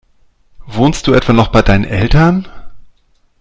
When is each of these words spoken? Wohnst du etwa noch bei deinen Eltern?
Wohnst 0.65 1.05
du 1.05 1.13
etwa 1.13 1.31
noch 1.31 1.49
bei 1.49 1.61
deinen 1.61 1.83
Eltern? 1.85 2.47